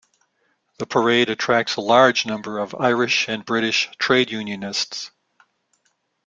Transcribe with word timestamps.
The 0.79 0.87
parade 0.87 1.29
attracts 1.29 1.75
a 1.75 1.81
large 1.81 2.25
number 2.25 2.57
of 2.57 2.73
Irish 2.73 3.27
and 3.27 3.45
British 3.45 3.87
trade 3.99 4.31
unionists. 4.31 5.11